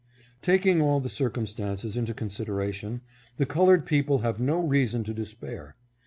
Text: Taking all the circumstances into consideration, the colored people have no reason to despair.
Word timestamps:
Taking 0.41 0.81
all 0.81 0.99
the 0.99 1.09
circumstances 1.09 1.95
into 1.95 2.15
consideration, 2.15 3.01
the 3.37 3.45
colored 3.45 3.85
people 3.85 4.17
have 4.21 4.39
no 4.39 4.59
reason 4.59 5.03
to 5.03 5.13
despair. 5.13 5.75